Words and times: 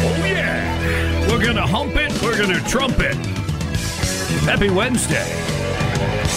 Oh, 0.00 0.24
yeah. 0.24 1.28
We're 1.28 1.42
going 1.42 1.56
to 1.56 1.66
hump 1.66 1.96
it. 1.96 2.12
We're 2.22 2.36
going 2.36 2.54
to 2.54 2.60
trumpet. 2.68 3.14
Happy 4.44 4.70
Wednesday. 4.70 5.26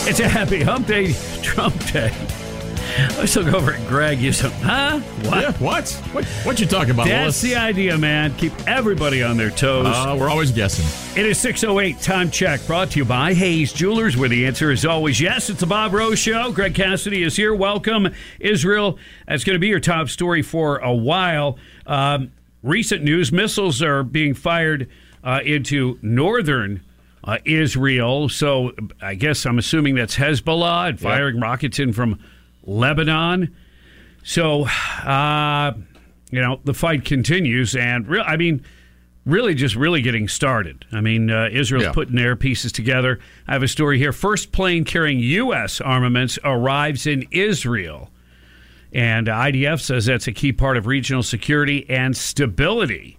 It's 0.09 0.19
a 0.19 0.27
happy 0.27 0.63
hump 0.63 0.87
day, 0.87 1.13
Trump 1.41 1.75
day. 1.91 2.11
Let's 3.17 3.35
look 3.37 3.53
over 3.53 3.73
at 3.73 3.87
Greg. 3.87 4.19
You 4.19 4.33
said, 4.33 4.51
huh? 4.51 4.99
What? 4.99 5.41
Yeah, 5.41 5.51
what? 5.59 5.89
What? 6.11 6.25
What 6.25 6.59
you 6.59 6.65
talking 6.65 6.91
about? 6.91 7.07
That's 7.07 7.41
Willis? 7.41 7.41
the 7.41 7.55
idea, 7.55 7.97
man. 7.97 8.35
Keep 8.35 8.67
everybody 8.67 9.23
on 9.23 9.37
their 9.37 9.49
toes. 9.49 9.87
Uh, 9.87 10.17
we're 10.19 10.29
always 10.29 10.51
guessing. 10.51 10.85
It 11.17 11.25
is 11.25 11.37
608 11.39 12.01
Time 12.01 12.29
Check 12.29 12.65
brought 12.67 12.91
to 12.91 12.99
you 12.99 13.05
by 13.05 13.33
Hayes 13.33 13.71
Jewelers, 13.71 14.17
where 14.17 14.27
the 14.27 14.45
answer 14.45 14.71
is 14.71 14.85
always 14.85 15.21
yes. 15.21 15.49
It's 15.49 15.61
the 15.61 15.67
Bob 15.67 15.93
Rose 15.93 16.19
Show. 16.19 16.51
Greg 16.51 16.75
Cassidy 16.75 17.23
is 17.23 17.37
here. 17.37 17.55
Welcome, 17.55 18.09
Israel. 18.41 18.97
That's 19.25 19.45
going 19.45 19.55
to 19.55 19.59
be 19.59 19.69
your 19.69 19.79
top 19.79 20.09
story 20.09 20.41
for 20.41 20.79
a 20.79 20.93
while. 20.93 21.57
Um, 21.85 22.33
recent 22.61 23.03
news 23.03 23.31
missiles 23.31 23.81
are 23.81 24.03
being 24.03 24.33
fired 24.33 24.89
uh, 25.23 25.39
into 25.45 25.97
northern 26.01 26.83
uh, 27.23 27.37
Israel. 27.45 28.27
So 28.27 28.73
I 29.01 29.15
guess 29.15 29.45
I'm 29.45 29.59
assuming 29.59 29.95
that's 29.95 30.17
Hezbollah 30.17 30.89
and 30.89 30.99
firing 30.99 31.39
rockets 31.39 31.79
in 31.79 31.93
from 31.93 32.19
Lebanon. 32.63 33.55
So, 34.23 34.65
uh, 34.65 35.73
you 36.31 36.41
know, 36.41 36.59
the 36.63 36.73
fight 36.73 37.05
continues. 37.05 37.75
And, 37.75 38.07
real, 38.07 38.23
I 38.25 38.37
mean, 38.37 38.63
really 39.25 39.53
just 39.53 39.75
really 39.75 40.01
getting 40.01 40.27
started. 40.27 40.85
I 40.91 41.01
mean, 41.01 41.29
uh, 41.29 41.49
Israel's 41.51 41.85
Yeah. 41.85 41.91
putting 41.91 42.15
their 42.15 42.35
pieces 42.35 42.71
together. 42.71 43.19
I 43.47 43.53
have 43.53 43.63
a 43.63 43.67
story 43.67 43.97
here. 43.97 44.11
First 44.11 44.51
plane 44.51 44.83
carrying 44.83 45.19
U.S. 45.19 45.81
armaments 45.81 46.39
arrives 46.43 47.05
in 47.05 47.25
Israel. 47.31 48.09
And 48.93 49.27
IDF 49.27 49.79
says 49.79 50.05
that's 50.05 50.27
a 50.27 50.33
key 50.33 50.51
part 50.51 50.75
of 50.77 50.85
regional 50.85 51.23
security 51.23 51.85
and 51.89 52.15
stability. 52.15 53.17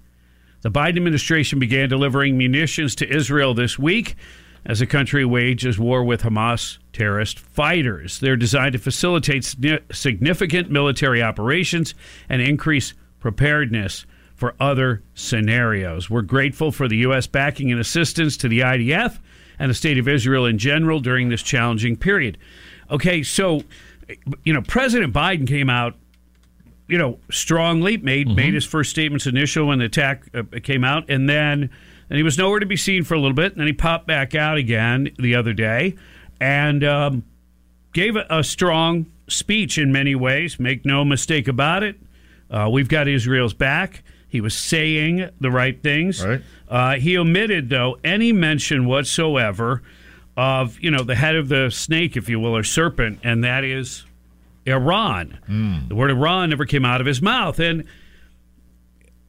The 0.60 0.70
Biden 0.70 0.96
administration 0.98 1.58
began 1.58 1.88
delivering 1.88 2.36
munitions 2.36 2.94
to 2.96 3.08
Israel 3.08 3.54
this 3.54 3.78
week 3.78 4.14
as 4.64 4.78
the 4.78 4.86
country 4.86 5.24
wages 5.24 5.78
war 5.78 6.04
with 6.04 6.22
Hamas 6.22 6.78
terrorist 6.92 7.38
fighters. 7.38 8.20
They're 8.20 8.36
designed 8.36 8.74
to 8.74 8.78
facilitate 8.78 9.44
significant 9.92 10.70
military 10.70 11.22
operations 11.22 11.94
and 12.28 12.40
increase 12.40 12.94
preparedness 13.20 14.06
for 14.34 14.54
other 14.60 15.02
scenarios. 15.14 16.10
We're 16.10 16.22
grateful 16.22 16.72
for 16.72 16.88
the 16.88 16.96
U.S. 16.98 17.26
backing 17.26 17.70
and 17.70 17.80
assistance 17.80 18.36
to 18.38 18.48
the 18.48 18.60
IDF 18.60 19.18
and 19.58 19.70
the 19.70 19.74
state 19.74 19.98
of 19.98 20.08
Israel 20.08 20.46
in 20.46 20.58
general 20.58 21.00
during 21.00 21.28
this 21.28 21.42
challenging 21.42 21.96
period. 21.96 22.38
Okay, 22.90 23.22
so, 23.22 23.62
you 24.44 24.52
know, 24.52 24.62
President 24.62 25.12
Biden 25.12 25.46
came 25.46 25.70
out 25.70 25.96
you 26.88 26.98
know, 26.98 27.18
strongly 27.30 27.96
made 27.96 28.28
made 28.28 28.52
his 28.52 28.66
first 28.66 28.90
statements 28.90 29.26
initial 29.26 29.68
when 29.68 29.78
the 29.78 29.86
attack 29.86 30.24
uh, 30.34 30.42
came 30.62 30.84
out, 30.84 31.08
and 31.08 31.26
then 31.26 31.70
and 32.08 32.16
he 32.16 32.22
was 32.22 32.38
nowhere 32.38 32.60
to 32.60 32.66
be 32.66 32.76
seen 32.76 33.04
for 33.04 33.14
a 33.14 33.20
little 33.20 33.34
bit, 33.34 33.52
and 33.52 33.60
then 33.60 33.66
he 33.66 33.72
popped 33.72 34.06
back 34.06 34.34
out 34.34 34.56
again 34.56 35.10
the 35.18 35.34
other 35.34 35.52
day, 35.52 35.94
and 36.40 36.84
um, 36.84 37.24
gave 37.92 38.16
a, 38.16 38.26
a 38.30 38.44
strong 38.44 39.06
speech 39.28 39.78
in 39.78 39.92
many 39.92 40.14
ways. 40.14 40.60
Make 40.60 40.84
no 40.84 41.04
mistake 41.04 41.48
about 41.48 41.82
it, 41.82 41.96
uh, 42.50 42.68
we've 42.70 42.88
got 42.88 43.08
Israel's 43.08 43.54
back. 43.54 44.04
He 44.28 44.40
was 44.40 44.54
saying 44.54 45.28
the 45.40 45.50
right 45.50 45.82
things. 45.82 46.24
Right. 46.24 46.42
Uh, 46.68 46.94
he 46.94 47.18
omitted 47.18 47.68
though 47.68 47.98
any 48.04 48.32
mention 48.32 48.86
whatsoever 48.86 49.82
of 50.36 50.80
you 50.80 50.90
know 50.90 51.02
the 51.02 51.14
head 51.14 51.36
of 51.36 51.48
the 51.48 51.70
snake, 51.70 52.16
if 52.16 52.28
you 52.28 52.40
will, 52.40 52.56
or 52.56 52.62
serpent, 52.62 53.20
and 53.22 53.44
that 53.44 53.64
is 53.64 54.04
Iran. 54.66 55.38
The 55.88 55.94
word 55.94 56.10
Iran 56.10 56.50
never 56.50 56.64
came 56.64 56.84
out 56.84 57.00
of 57.00 57.06
his 57.06 57.20
mouth. 57.20 57.58
And 57.58 57.84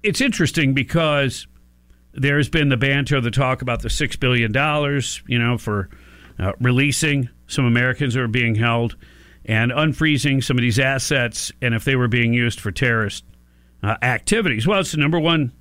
it's 0.04 0.22
interesting 0.22 0.74
because 0.74 1.48
there's 2.14 2.50
been 2.50 2.70
the 2.70 2.78
banter, 2.78 3.20
the 3.22 3.32
talk 3.32 3.62
about 3.62 3.82
the 3.82 3.90
$6 3.90 4.20
billion, 4.20 4.52
you 5.28 5.40
know, 5.40 5.58
for 5.58 5.90
uh, 6.40 6.54
releasing 6.60 7.30
some 7.48 7.66
Americans 7.66 8.14
that 8.14 8.22
are 8.22 8.28
being 8.28 8.56
held 8.56 8.96
and 9.46 9.72
unfreezing 9.72 10.44
some 10.44 10.58
of 10.58 10.62
these 10.62 10.80
assets 10.80 11.52
and 11.62 11.74
if 11.74 11.84
they 11.86 11.96
were 11.96 12.08
being 12.08 12.34
used 12.34 12.60
for 12.60 12.72
terrorist 12.72 13.24
uh, 13.82 13.98
activities. 14.02 14.66
Well, 14.66 14.80
it's 14.80 14.92
the 14.92 14.98
number 14.98 15.20
one 15.20 15.52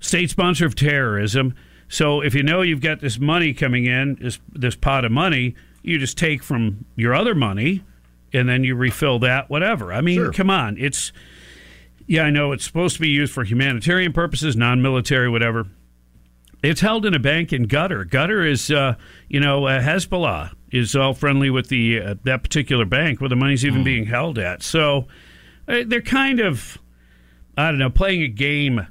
state 0.00 0.30
sponsor 0.30 0.66
of 0.66 0.74
terrorism. 0.74 1.54
So 1.88 2.20
if 2.22 2.34
you 2.34 2.42
know 2.42 2.62
you've 2.62 2.80
got 2.80 3.00
this 3.00 3.18
money 3.18 3.54
coming 3.54 3.86
in, 3.86 4.16
this 4.20 4.38
this 4.52 4.76
pot 4.76 5.04
of 5.04 5.12
money, 5.12 5.54
you 5.82 5.98
just 5.98 6.18
take 6.18 6.42
from 6.42 6.84
your 6.96 7.14
other 7.14 7.34
money 7.34 7.82
and 8.32 8.48
then 8.48 8.64
you 8.64 8.74
refill 8.74 9.18
that 9.20 9.48
whatever. 9.50 9.92
I 9.92 10.00
mean, 10.00 10.16
Sure. 10.16 10.32
come 10.32 10.50
on. 10.50 10.76
It's 10.78 11.12
yeah, 12.06 12.22
I 12.22 12.30
know 12.30 12.52
it's 12.52 12.64
supposed 12.64 12.96
to 12.96 13.00
be 13.00 13.08
used 13.08 13.32
for 13.32 13.44
humanitarian 13.44 14.12
purposes, 14.12 14.56
non-military 14.56 15.28
whatever. 15.28 15.66
It's 16.62 16.80
held 16.80 17.04
in 17.04 17.14
a 17.14 17.18
bank 17.18 17.52
in 17.52 17.66
Qatar. 17.66 18.08
Qatar 18.08 18.48
is, 18.48 18.70
uh, 18.70 18.94
you 19.28 19.40
know, 19.40 19.66
uh, 19.66 19.80
Hezbollah 19.80 20.52
is 20.70 20.94
all 20.94 21.12
friendly 21.12 21.50
with 21.50 21.68
the 21.68 22.00
uh, 22.00 22.14
that 22.24 22.42
particular 22.42 22.84
bank 22.84 23.20
where 23.20 23.28
the 23.28 23.36
money's 23.36 23.64
even 23.64 23.82
being 23.82 24.06
held 24.06 24.38
at. 24.38 24.62
So 24.62 25.08
uh, 25.66 25.82
they're 25.86 26.00
kind 26.00 26.38
of, 26.38 26.78
I 27.56 27.70
don't 27.70 27.78
know, 27.78 27.90
playing 27.90 28.22
a 28.22 28.28
game 28.28 28.86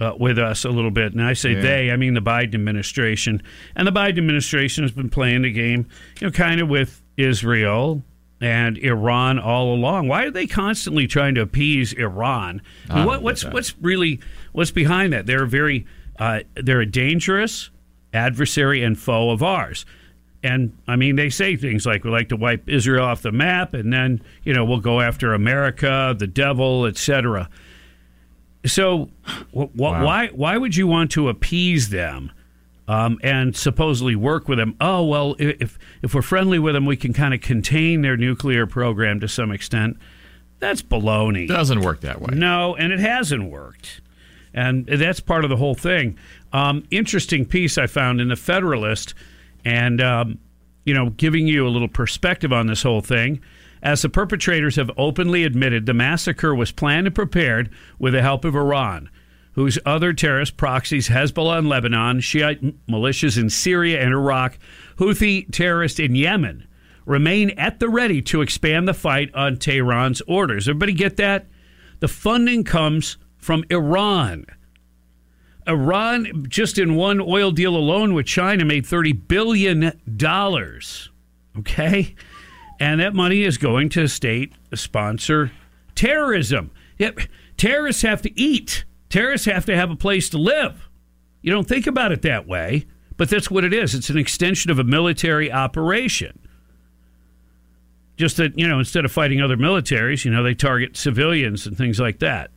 uh, 0.00 0.12
with 0.18 0.38
us 0.38 0.64
a 0.64 0.70
little 0.70 0.92
bit. 0.92 1.12
And 1.12 1.22
I 1.22 1.32
say 1.32 1.54
they, 1.54 1.90
I 1.90 1.96
mean 1.96 2.14
the 2.14 2.20
Biden 2.20 2.54
administration. 2.54 3.42
And 3.74 3.86
the 3.86 3.92
Biden 3.92 4.18
administration 4.18 4.84
has 4.84 4.92
been 4.92 5.10
playing 5.10 5.42
the 5.42 5.52
game, 5.52 5.88
you 6.20 6.28
know, 6.28 6.30
kind 6.30 6.60
of 6.60 6.68
with 6.68 7.02
Israel 7.16 8.04
and 8.40 8.78
Iran 8.78 9.38
all 9.38 9.74
along. 9.74 10.08
Why 10.08 10.24
are 10.24 10.30
they 10.30 10.46
constantly 10.46 11.06
trying 11.06 11.34
to 11.36 11.40
appease 11.40 11.92
Iran? 11.92 12.62
What, 13.04 13.22
what's 13.22 13.42
what's 13.52 13.74
really 13.80 14.20
what's 14.52 14.70
behind 14.70 15.12
that? 15.12 15.26
They're 15.26 15.46
very 15.46 15.86
uh, 16.18 16.40
they're 16.54 16.80
a 16.80 16.86
dangerous 16.90 17.70
adversary 18.12 18.82
and 18.82 18.98
foe 18.98 19.30
of 19.30 19.42
ours. 19.42 19.84
And 20.42 20.72
I 20.86 20.94
mean, 20.94 21.16
they 21.16 21.30
say 21.30 21.56
things 21.56 21.84
like 21.84 22.04
we 22.04 22.10
like 22.10 22.28
to 22.28 22.36
wipe 22.36 22.68
Israel 22.68 23.04
off 23.04 23.22
the 23.22 23.32
map, 23.32 23.74
and 23.74 23.92
then 23.92 24.22
you 24.44 24.52
know 24.54 24.64
we'll 24.64 24.78
go 24.80 25.00
after 25.00 25.34
America, 25.34 26.14
the 26.16 26.28
devil, 26.28 26.86
etc. 26.86 27.48
So, 28.66 29.10
wh- 29.52 29.64
wh- 29.74 29.78
why 30.04 30.28
why 30.28 30.56
would 30.56 30.76
you 30.76 30.86
want 30.86 31.10
to 31.12 31.28
appease 31.28 31.88
them 31.90 32.30
um, 32.88 33.20
and 33.22 33.54
supposedly 33.54 34.16
work 34.16 34.48
with 34.48 34.58
them? 34.58 34.74
Oh 34.80 35.04
well, 35.04 35.36
if 35.38 35.78
if 36.02 36.14
we're 36.14 36.22
friendly 36.22 36.58
with 36.58 36.74
them, 36.74 36.86
we 36.86 36.96
can 36.96 37.12
kind 37.12 37.34
of 37.34 37.40
contain 37.40 38.00
their 38.00 38.16
nuclear 38.16 38.66
program 38.66 39.20
to 39.20 39.28
some 39.28 39.52
extent. 39.52 39.96
That's 40.58 40.82
baloney. 40.82 41.46
Doesn't 41.46 41.82
work 41.82 42.00
that 42.00 42.20
way. 42.20 42.34
No, 42.34 42.74
and 42.74 42.92
it 42.92 42.98
hasn't 42.98 43.48
worked. 43.48 44.00
And 44.52 44.86
that's 44.86 45.20
part 45.20 45.44
of 45.44 45.50
the 45.50 45.56
whole 45.56 45.74
thing. 45.74 46.18
Um, 46.52 46.82
interesting 46.90 47.44
piece 47.44 47.78
I 47.78 47.86
found 47.86 48.20
in 48.20 48.28
the 48.28 48.36
Federalist, 48.36 49.14
and 49.64 50.00
um, 50.00 50.38
you 50.84 50.94
know, 50.94 51.10
giving 51.10 51.46
you 51.46 51.66
a 51.66 51.70
little 51.70 51.88
perspective 51.88 52.52
on 52.52 52.66
this 52.66 52.82
whole 52.82 53.02
thing. 53.02 53.40
As 53.82 54.02
the 54.02 54.08
perpetrators 54.08 54.74
have 54.76 54.90
openly 54.96 55.44
admitted, 55.44 55.86
the 55.86 55.94
massacre 55.94 56.54
was 56.54 56.72
planned 56.72 57.06
and 57.06 57.14
prepared 57.14 57.70
with 57.98 58.14
the 58.14 58.22
help 58.22 58.44
of 58.44 58.56
Iran, 58.56 59.10
whose 59.58 59.76
other 59.84 60.12
terrorist 60.12 60.56
proxies, 60.56 61.08
Hezbollah 61.08 61.58
in 61.58 61.68
Lebanon, 61.68 62.20
Shiite 62.20 62.62
militias 62.86 63.36
in 63.36 63.50
Syria 63.50 64.00
and 64.00 64.14
Iraq, 64.14 64.56
Houthi 64.98 65.50
terrorists 65.50 65.98
in 65.98 66.14
Yemen, 66.14 66.68
remain 67.04 67.50
at 67.58 67.80
the 67.80 67.88
ready 67.88 68.22
to 68.22 68.40
expand 68.40 68.86
the 68.86 68.94
fight 68.94 69.34
on 69.34 69.56
Tehran's 69.56 70.20
orders. 70.28 70.68
Everybody 70.68 70.92
get 70.92 71.16
that? 71.16 71.48
The 71.98 72.06
funding 72.06 72.62
comes 72.62 73.16
from 73.36 73.64
Iran. 73.68 74.46
Iran, 75.66 76.46
just 76.48 76.78
in 76.78 76.94
one 76.94 77.20
oil 77.20 77.50
deal 77.50 77.74
alone 77.74 78.14
with 78.14 78.26
China, 78.26 78.64
made 78.64 78.84
$30 78.84 79.26
billion. 79.26 79.90
Okay? 81.58 82.14
And 82.78 83.00
that 83.00 83.12
money 83.12 83.42
is 83.42 83.58
going 83.58 83.88
to 83.88 84.06
state 84.06 84.52
sponsor 84.72 85.50
terrorism. 85.96 86.70
Yep. 86.98 87.22
Terrorists 87.56 88.02
have 88.02 88.22
to 88.22 88.40
eat, 88.40 88.84
terrorists 89.08 89.46
have 89.46 89.66
to 89.66 89.76
have 89.76 89.90
a 89.90 89.96
place 89.96 90.28
to 90.30 90.38
live. 90.38 90.88
You 91.42 91.52
don't 91.52 91.68
think 91.68 91.86
about 91.86 92.12
it 92.12 92.22
that 92.22 92.46
way, 92.46 92.86
but 93.16 93.28
that's 93.28 93.50
what 93.50 93.64
it 93.64 93.72
is. 93.72 93.94
It's 93.94 94.10
an 94.10 94.18
extension 94.18 94.70
of 94.70 94.78
a 94.78 94.84
military 94.84 95.52
operation. 95.52 96.38
Just 98.16 98.36
that, 98.38 98.58
you 98.58 98.66
know, 98.66 98.78
instead 98.78 99.04
of 99.04 99.12
fighting 99.12 99.40
other 99.40 99.56
militaries, 99.56 100.24
you 100.24 100.30
know, 100.30 100.42
they 100.42 100.54
target 100.54 100.96
civilians 100.96 101.66
and 101.66 101.76
things 101.76 102.00
like 102.00 102.18
that. 102.18 102.50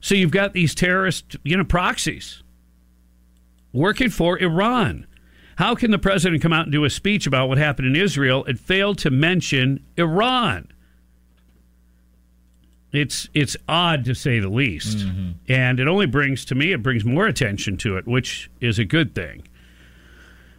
So 0.00 0.14
you've 0.14 0.30
got 0.30 0.52
these 0.52 0.74
terrorist, 0.74 1.36
you 1.44 1.56
know, 1.56 1.64
proxies 1.64 2.42
working 3.72 4.10
for 4.10 4.38
Iran. 4.38 5.06
How 5.56 5.74
can 5.74 5.90
the 5.90 5.98
president 5.98 6.42
come 6.42 6.52
out 6.52 6.64
and 6.64 6.72
do 6.72 6.84
a 6.84 6.90
speech 6.90 7.26
about 7.26 7.48
what 7.48 7.58
happened 7.58 7.88
in 7.88 7.96
Israel 7.96 8.44
and 8.44 8.58
fail 8.58 8.94
to 8.96 9.10
mention 9.10 9.84
Iran? 9.96 10.68
It's 12.92 13.28
it's 13.32 13.56
odd 13.68 14.04
to 14.04 14.14
say 14.14 14.38
the 14.38 14.50
least, 14.50 14.98
mm-hmm. 14.98 15.30
and 15.48 15.80
it 15.80 15.88
only 15.88 16.06
brings 16.06 16.44
to 16.46 16.54
me 16.54 16.72
it 16.72 16.82
brings 16.82 17.04
more 17.04 17.26
attention 17.26 17.78
to 17.78 17.96
it, 17.96 18.06
which 18.06 18.50
is 18.60 18.78
a 18.78 18.84
good 18.84 19.14
thing. 19.14 19.44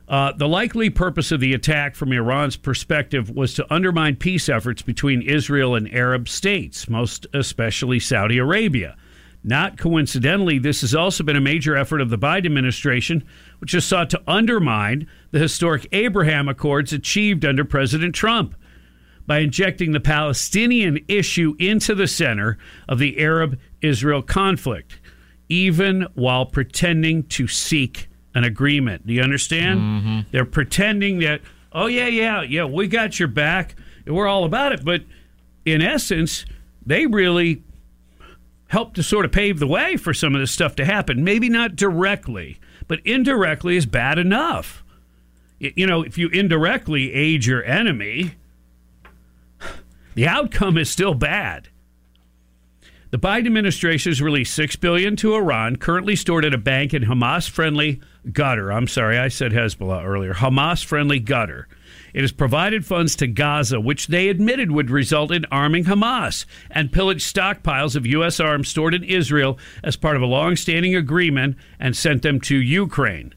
Uh, 0.08 0.34
the 0.34 0.48
likely 0.48 0.90
purpose 0.90 1.32
of 1.32 1.40
the 1.40 1.54
attack, 1.54 1.96
from 1.96 2.12
Iran's 2.12 2.58
perspective, 2.58 3.30
was 3.30 3.54
to 3.54 3.74
undermine 3.74 4.16
peace 4.16 4.50
efforts 4.50 4.82
between 4.82 5.22
Israel 5.22 5.76
and 5.76 5.94
Arab 5.94 6.28
states, 6.28 6.90
most 6.90 7.26
especially 7.34 8.00
Saudi 8.00 8.38
Arabia. 8.38 8.98
Not 9.44 9.78
coincidentally, 9.78 10.58
this 10.58 10.82
has 10.82 10.96
also 10.96 11.24
been 11.24 11.36
a 11.36 11.42
major 11.42 11.76
effort 11.76 12.02
of 12.02 12.10
the 12.10 12.18
Biden 12.18 12.46
administration, 12.46 13.24
which 13.60 13.74
has 13.74 13.86
sought 13.86 14.10
to 14.12 14.22
undermine 14.28 15.08
the 15.32 15.40
historic 15.40 15.88
Abraham 15.92 16.48
Accords 16.48 16.94
achieved 16.94 17.46
under 17.46 17.66
President 17.66 18.16
Trump 18.16 18.56
by 19.26 19.40
injecting 19.40 19.92
the 19.92 20.00
Palestinian 20.00 21.00
issue 21.08 21.56
into 21.60 21.96
the 21.96 22.08
center 22.08 22.58
of 22.88 23.00
the 23.00 23.20
Arab 23.20 23.60
Israel 23.82 24.22
conflict, 24.22 25.00
even 25.50 26.08
while 26.14 26.46
pretending 26.46 27.24
to 27.24 27.48
seek 27.48 28.10
an 28.36 28.44
agreement. 28.44 29.06
Do 29.08 29.14
you 29.14 29.22
understand? 29.22 29.80
Mm-hmm. 29.80 30.20
They're 30.32 30.46
pretending 30.46 31.20
that, 31.20 31.42
oh, 31.72 31.88
yeah, 31.88 32.08
yeah, 32.08 32.42
yeah, 32.42 32.66
we 32.66 32.88
got 32.88 33.20
your 33.20 33.28
back. 33.28 33.76
We're 34.06 34.28
all 34.28 34.44
about 34.44 34.74
it. 34.74 34.84
But 34.84 35.04
in 35.66 35.82
essence, 35.82 36.46
they 36.86 37.06
really 37.06 37.64
helped 38.68 38.96
to 38.96 39.04
sort 39.04 39.24
of 39.24 39.32
pave 39.32 39.60
the 39.60 39.68
way 39.68 39.96
for 39.96 40.14
some 40.14 40.34
of 40.34 40.42
this 40.42 40.52
stuff 40.52 40.76
to 40.76 40.86
happen. 40.86 41.24
Maybe 41.24 41.48
not 41.48 41.76
directly, 41.76 42.60
but 42.88 43.00
indirectly 43.06 43.78
is 43.78 43.86
bad 43.86 44.18
enough. 44.18 44.84
You 45.60 45.88
know, 45.88 46.02
if 46.02 46.18
you 46.18 46.28
indirectly 46.30 47.14
aid 47.14 47.46
your 47.46 47.64
enemy, 47.64 48.34
the 50.16 50.28
outcome 50.28 50.78
is 50.78 50.90
still 50.90 51.14
bad. 51.14 51.70
The 53.12 53.20
Biden 53.20 53.46
administration 53.46 54.10
has 54.10 54.24
released 54.24 54.56
six 54.56 54.76
billion 54.76 55.16
to 55.18 55.36
Iran, 55.36 55.76
currently 55.76 56.16
stored 56.16 56.46
at 56.46 56.54
a 56.56 56.58
bank 56.58 56.96
in 56.96 57.04
Hamas-friendly 57.04 58.02
Qatar. 58.30 58.76
I'm 58.76 58.88
sorry, 58.88 59.20
I 59.20 59.28
said 59.28 59.52
Hezbollah 59.52 60.04
earlier. 60.04 60.34
Hamas-friendly 60.34 61.22
Qatar. 61.22 61.66
It 62.16 62.22
has 62.22 62.32
provided 62.32 62.88
funds 62.88 63.16
to 63.18 63.28
Gaza, 63.28 63.80
which 63.80 64.08
they 64.08 64.30
admitted 64.30 64.72
would 64.72 64.90
result 64.90 65.32
in 65.32 65.46
arming 65.52 65.84
Hamas, 65.84 66.46
and 66.72 66.92
pillaged 66.92 67.32
stockpiles 67.32 67.96
of 67.96 68.08
U.S. 68.08 68.40
arms 68.40 68.70
stored 68.70 68.96
in 68.96 69.04
Israel 69.04 69.60
as 69.84 69.96
part 69.96 70.16
of 70.16 70.24
a 70.24 70.28
long-standing 70.28 70.96
agreement, 70.96 71.56
and 71.80 71.96
sent 71.96 72.24
them 72.24 72.42
to 72.42 72.58
Ukraine. 72.58 73.36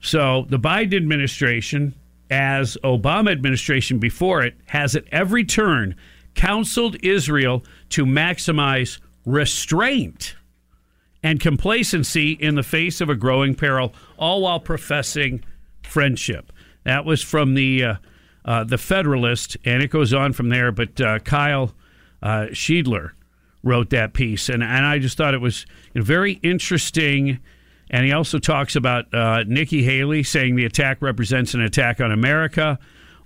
So 0.00 0.46
the 0.48 0.58
Biden 0.60 0.94
administration 0.94 1.94
as 2.30 2.76
Obama 2.82 3.30
administration 3.30 3.98
before 3.98 4.42
it 4.42 4.54
has 4.66 4.96
at 4.96 5.04
every 5.12 5.44
turn 5.44 5.94
counseled 6.34 6.96
Israel 7.02 7.64
to 7.90 8.04
maximize 8.04 8.98
restraint 9.24 10.34
and 11.22 11.40
complacency 11.40 12.32
in 12.32 12.54
the 12.54 12.62
face 12.62 13.00
of 13.00 13.08
a 13.08 13.14
growing 13.14 13.54
peril, 13.54 13.94
all 14.18 14.42
while 14.42 14.60
professing 14.60 15.42
friendship. 15.82 16.52
That 16.84 17.04
was 17.04 17.22
from 17.22 17.54
the 17.54 17.84
uh, 17.84 17.94
uh, 18.44 18.64
the 18.64 18.76
Federalist, 18.76 19.56
and 19.64 19.82
it 19.82 19.90
goes 19.90 20.12
on 20.12 20.34
from 20.34 20.50
there. 20.50 20.70
But 20.70 21.00
uh, 21.00 21.18
Kyle 21.20 21.74
uh, 22.22 22.48
Shideler 22.50 23.12
wrote 23.62 23.88
that 23.90 24.12
piece, 24.12 24.50
and 24.50 24.62
and 24.62 24.84
I 24.84 24.98
just 24.98 25.16
thought 25.16 25.32
it 25.32 25.40
was 25.40 25.64
very 25.94 26.32
interesting 26.42 27.40
and 27.90 28.06
he 28.06 28.12
also 28.12 28.38
talks 28.38 28.76
about 28.76 29.12
uh, 29.12 29.44
Nikki 29.46 29.82
Haley 29.82 30.22
saying 30.22 30.56
the 30.56 30.64
attack 30.64 31.02
represents 31.02 31.54
an 31.54 31.60
attack 31.60 32.00
on 32.00 32.10
America. 32.10 32.78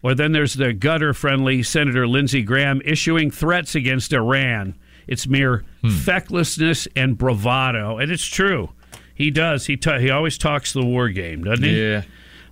Or 0.03 0.15
then 0.15 0.33
there's 0.33 0.55
the 0.55 0.73
gutter 0.73 1.13
friendly 1.13 1.63
Senator 1.63 2.07
Lindsey 2.07 2.43
Graham 2.43 2.81
issuing 2.85 3.31
threats 3.31 3.75
against 3.75 4.13
Iran. 4.13 4.77
It's 5.07 5.27
mere 5.27 5.65
hmm. 5.83 5.89
fecklessness 5.89 6.87
and 6.95 7.17
bravado. 7.17 7.99
And 7.99 8.11
it's 8.13 8.25
true. 8.25 8.71
He 9.15 9.31
does. 9.31 9.67
He, 9.67 9.77
t- 9.77 10.01
he 10.01 10.11
always 10.11 10.39
talks 10.39 10.73
the 10.73 10.85
war 10.85 11.09
game, 11.09 11.43
doesn't 11.43 11.65
he? 11.65 11.81
Yeah. 11.81 12.03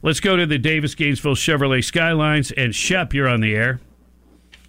Let's 0.03 0.21
go 0.21 0.37
to 0.37 0.47
the 0.47 0.59
Davis 0.59 0.95
Gainesville 0.95 1.37
Chevrolet 1.37 1.85
Skylines. 1.85 2.51
And 2.53 2.75
Shep, 2.75 3.15
you're 3.15 3.29
on 3.29 3.41
the 3.41 3.55
air. 3.55 3.81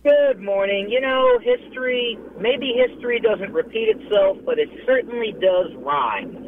Good 0.04 0.40
morning. 0.40 0.90
You 0.90 1.02
know, 1.02 1.40
history, 1.40 2.18
maybe 2.40 2.74
history 2.74 3.20
doesn't 3.20 3.52
repeat 3.52 3.90
itself, 3.90 4.38
but 4.46 4.58
it 4.60 4.70
certainly 4.86 5.34
does 5.34 5.74
rhyme. 5.76 6.47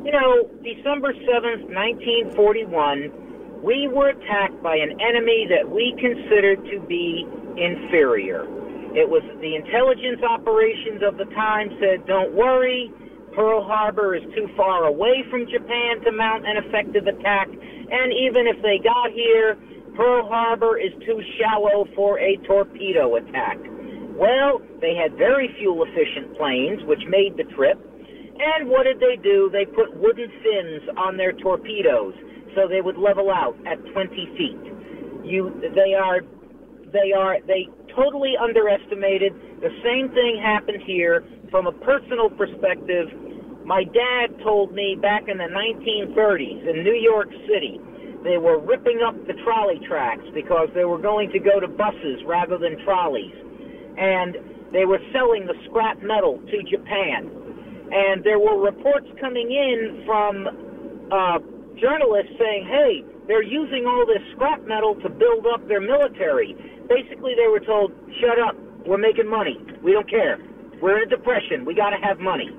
You 0.00 0.12
know, 0.12 0.48
December 0.64 1.12
7th, 1.12 1.68
1941, 1.68 3.60
we 3.62 3.86
were 3.92 4.08
attacked 4.08 4.62
by 4.62 4.76
an 4.76 4.96
enemy 4.96 5.46
that 5.52 5.68
we 5.68 5.92
considered 6.00 6.64
to 6.72 6.80
be 6.88 7.28
inferior. 7.60 8.48
It 8.96 9.04
was 9.04 9.20
the 9.44 9.54
intelligence 9.54 10.24
operations 10.24 11.04
of 11.04 11.20
the 11.20 11.28
time 11.36 11.76
said, 11.78 12.06
don't 12.06 12.32
worry, 12.32 12.90
Pearl 13.36 13.62
Harbor 13.62 14.16
is 14.16 14.22
too 14.34 14.48
far 14.56 14.86
away 14.86 15.22
from 15.30 15.44
Japan 15.46 16.00
to 16.04 16.12
mount 16.12 16.48
an 16.48 16.56
effective 16.56 17.06
attack, 17.06 17.48
and 17.52 18.08
even 18.10 18.48
if 18.48 18.56
they 18.62 18.80
got 18.80 19.12
here, 19.12 19.58
Pearl 19.94 20.26
Harbor 20.26 20.78
is 20.78 20.92
too 21.04 21.20
shallow 21.36 21.84
for 21.94 22.18
a 22.18 22.36
torpedo 22.48 23.16
attack. 23.16 23.58
Well, 24.16 24.62
they 24.80 24.96
had 24.96 25.12
very 25.20 25.54
fuel 25.58 25.84
efficient 25.84 26.36
planes, 26.38 26.82
which 26.84 27.04
made 27.06 27.36
the 27.36 27.44
trip. 27.52 27.76
And 28.40 28.70
what 28.70 28.84
did 28.84 29.00
they 29.00 29.20
do? 29.20 29.50
They 29.52 29.66
put 29.66 29.94
wooden 30.00 30.32
fins 30.40 30.82
on 30.96 31.18
their 31.18 31.32
torpedoes 31.32 32.14
so 32.56 32.66
they 32.66 32.80
would 32.80 32.96
level 32.96 33.30
out 33.30 33.54
at 33.66 33.76
20 33.92 34.08
feet. 34.36 34.64
You, 35.22 35.52
they 35.74 35.92
are, 35.92 36.20
they 36.88 37.12
are, 37.12 37.36
they 37.46 37.68
totally 37.94 38.32
underestimated. 38.40 39.34
The 39.60 39.68
same 39.84 40.08
thing 40.16 40.40
happened 40.42 40.82
here 40.86 41.22
from 41.50 41.66
a 41.66 41.72
personal 41.84 42.30
perspective. 42.30 43.12
My 43.64 43.84
dad 43.84 44.32
told 44.42 44.72
me 44.72 44.96
back 44.96 45.28
in 45.28 45.36
the 45.36 45.52
1930s 45.52 46.64
in 46.64 46.82
New 46.82 46.96
York 46.96 47.28
City, 47.44 47.78
they 48.24 48.38
were 48.38 48.58
ripping 48.58 49.00
up 49.06 49.14
the 49.26 49.34
trolley 49.44 49.80
tracks 49.86 50.24
because 50.32 50.68
they 50.74 50.84
were 50.84 50.98
going 50.98 51.30
to 51.30 51.38
go 51.38 51.60
to 51.60 51.68
buses 51.68 52.24
rather 52.26 52.56
than 52.56 52.82
trolleys. 52.84 53.36
And 53.98 54.72
they 54.72 54.86
were 54.86 55.00
selling 55.12 55.46
the 55.46 55.54
scrap 55.68 56.02
metal 56.02 56.40
to 56.40 56.62
Japan 56.64 57.49
and 57.92 58.24
there 58.24 58.38
were 58.38 58.58
reports 58.60 59.06
coming 59.20 59.50
in 59.50 60.02
from 60.06 60.46
uh, 61.10 61.38
journalists 61.80 62.32
saying, 62.38 62.66
hey, 62.66 63.04
they're 63.26 63.42
using 63.42 63.86
all 63.86 64.06
this 64.06 64.22
scrap 64.34 64.66
metal 64.66 64.94
to 64.96 65.08
build 65.08 65.46
up 65.46 65.66
their 65.68 65.80
military. 65.80 66.54
Basically, 66.88 67.34
they 67.34 67.46
were 67.46 67.60
told, 67.60 67.92
shut 68.20 68.38
up, 68.38 68.56
we're 68.86 68.98
making 68.98 69.28
money. 69.28 69.58
We 69.82 69.92
don't 69.92 70.08
care. 70.08 70.38
We're 70.80 71.02
in 71.02 71.12
a 71.12 71.16
depression. 71.16 71.64
We 71.64 71.74
got 71.74 71.90
to 71.90 71.96
have 71.96 72.18
money. 72.18 72.50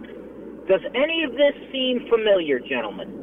Does 0.67 0.81
any 0.95 1.23
of 1.23 1.31
this 1.31 1.53
seem 1.71 2.07
familiar, 2.09 2.59
gentlemen? 2.59 3.17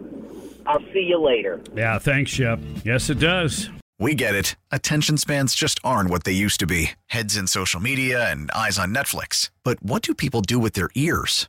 I'll 0.66 0.84
see 0.92 1.06
you 1.08 1.18
later. 1.18 1.60
Yeah, 1.74 1.98
thanks, 1.98 2.30
Shep. 2.30 2.58
Yes, 2.84 3.08
it 3.08 3.18
does. 3.18 3.70
We 3.98 4.14
get 4.14 4.34
it. 4.34 4.54
Attention 4.70 5.16
spans 5.16 5.54
just 5.54 5.80
aren't 5.82 6.10
what 6.10 6.24
they 6.24 6.32
used 6.32 6.60
to 6.60 6.66
be 6.66 6.90
heads 7.06 7.36
in 7.36 7.46
social 7.46 7.80
media 7.80 8.30
and 8.30 8.50
eyes 8.52 8.78
on 8.78 8.94
Netflix. 8.94 9.50
But 9.64 9.82
what 9.82 10.02
do 10.02 10.14
people 10.14 10.40
do 10.40 10.58
with 10.58 10.74
their 10.74 10.90
ears? 10.94 11.48